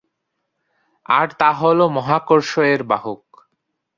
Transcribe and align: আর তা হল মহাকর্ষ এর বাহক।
আর 1.09 1.27
তা 1.39 1.49
হল 1.53 1.79
মহাকর্ষ 1.87 2.51
এর 2.73 2.81
বাহক। 2.83 3.23